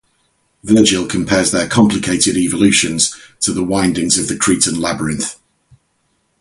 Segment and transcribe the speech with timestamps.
[0.63, 5.39] Virgil compares their complicated evolutions to the windings of the Cretan labyrinth.